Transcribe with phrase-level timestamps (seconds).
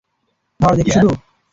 [0.59, 1.09] ধরে দেখবি শুধু?